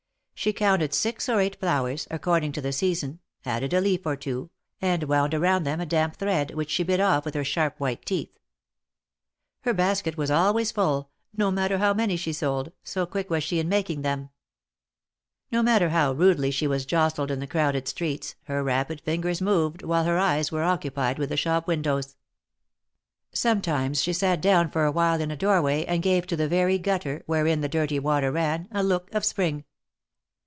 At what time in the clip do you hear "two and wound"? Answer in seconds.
4.15-5.35